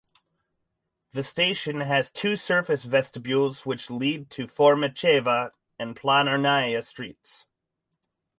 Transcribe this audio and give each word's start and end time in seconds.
The 1.13 1.21
station 1.21 1.81
has 1.81 2.09
two 2.09 2.35
surface 2.35 2.85
vestibules 2.85 3.67
which 3.67 3.91
lead 3.91 4.31
to 4.31 4.47
Fomicheva 4.47 5.51
and 5.77 5.95
Planernaya 5.95 6.83
streets. 6.83 7.45